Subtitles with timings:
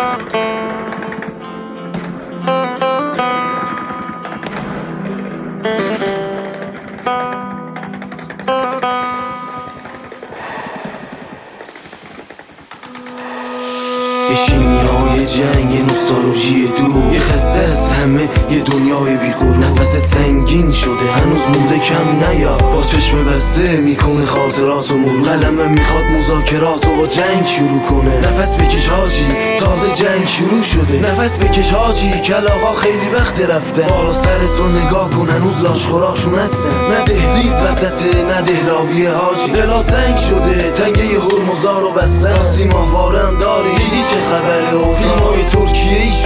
[0.00, 0.06] یه
[14.36, 16.68] شیمی های جنگ یه نوستالژی
[18.00, 22.56] همه یه دنیای بیخور نفست سنگین شده هنوز مونده کم نیا.
[22.56, 28.20] با چشم بسته می‌کنه خاطرات و مرور قلمم می‌خواد مذاکرات و با جنگ شروع کنه.
[28.20, 29.26] نفس بکش حاجی
[29.60, 31.10] تازه جنگ شروع شده.
[31.10, 33.82] نفس بکش حاجی کلاغا خیلی وقت رفته.
[33.82, 36.88] بالا سر تو نگاه کن هنوز لاش خوراکشون هستن.
[36.90, 39.52] نه دهلیز وسطه نه دهلاوی حاجی.
[39.52, 42.44] دلا سنگ شده تنگه هرمزار و بستن.
[42.56, 43.89] سیماوارم داری.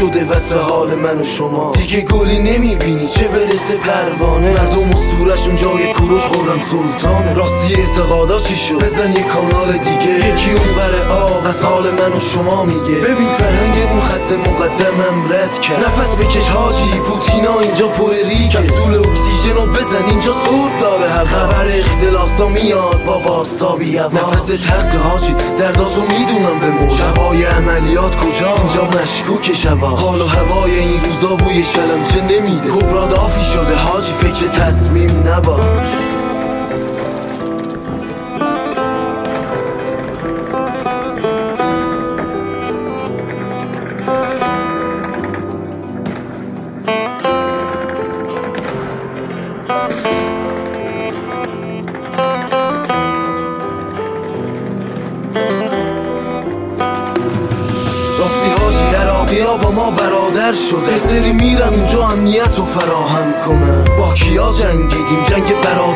[0.05, 1.73] شده واسه حال من و شما.
[1.73, 7.35] دیگه گلی نمی‌بینی چه برسه پروانه؟ مردم و سورشون جای کوروش خورم سلطانه.
[7.35, 10.29] راستی اعتقادا چی شد؟ بزن یه کانال دیگه.
[10.29, 12.95] یکی اون آب از حال من و شما میگه.
[12.95, 15.85] ببین فرهنگ اون خط مقدمم رد کرد.
[15.85, 17.84] نفس بکش حاجی پوتینا اینجا
[22.35, 28.85] اختلاسا میاد با باستابی نفس حق حاجی درداتو می‌دونم به مو شبای عملیات کجا؟ اینجا
[28.85, 34.49] مشکوک شبا حال و هوای این روزا بوی شلمچه نمیده؟ کبرا دافی شده حاجی فکر
[34.49, 36.14] تصمیم نباش.
[59.35, 60.99] بیا با ما برادر شده.
[60.99, 63.85] سری میرن اونجا امنیت رو فراهم کنن.
[63.99, 65.94] با کیا جنگیدیم؟ جنگ برادر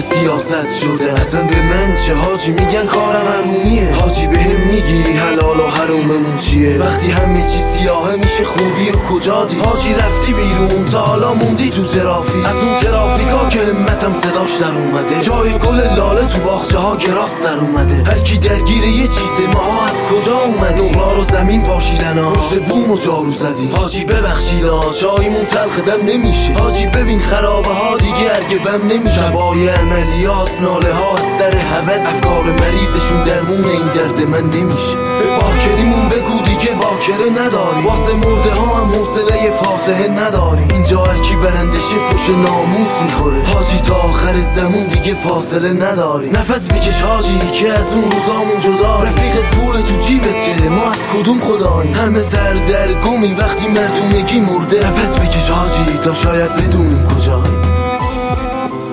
[0.00, 3.94] سیاست شده اصلا به من چه؟ حاجی میگن کارم حرومیه.
[3.94, 9.44] حاجی بهم میگی حلال و حروممون چیه؟ وقتی همه چی سیاهه میشه خوبی و کجا
[9.44, 12.44] دی؟ حاجی رفتی بیرون تا حالا موندی تو ترافیک.
[12.46, 15.20] از اون ترافیکا که همتم صداش در اومده.
[15.20, 18.10] جای گل لاله تو باخچه ها گراس در اومده.
[18.10, 22.30] هر کی درگیر یه چیزه ما از کجا اومده؟ نقلا رو زمین پاشیدن ها.
[22.30, 23.70] پشت بوم و جارو زدی.
[23.76, 24.64] حاجی ببخشید
[25.00, 26.52] چایمون تلخ دم نمیشه.
[26.52, 29.20] حاجی ببین خرابه ها دیگه ارگه بم نمیشه.
[29.20, 34.96] شبای عملیات ناله ها از سر حوض افکار مریضشون درمون این درد من نمیشه.
[34.96, 41.18] به باکریمون بگو دیگه باکره نداری واسه مرده ها هم حوصله فاتحه نداری اینجا هر
[41.18, 43.44] کی برندشه فوش ناموس می‌خوره.
[43.44, 49.02] حاجی تا آخر زمون دیگه فاصله نداری نفس بکش حاجی که از اون روزامون جدا.
[49.02, 54.88] رفیقت پول تو جیبته ما از کدوم خدایی همه سردرگمی وقتی مردونگی مرده.
[54.88, 57.59] نفس بکش حاجی تا شاید بدونیم کجایی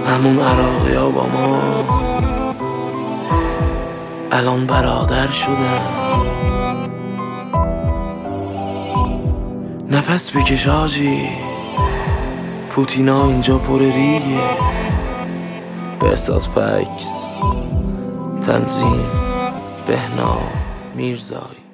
[0.07, 1.61] همون عراقی ها با ما.
[4.31, 5.81] الان برادر شدن
[9.91, 11.29] نفس بکش حاجی
[12.69, 14.39] پوتینا اینجا پر ریگه.
[15.99, 17.27] بهسات پکس
[18.47, 19.05] تنظیم
[19.87, 20.37] بهنا
[20.95, 21.66] میرزایی.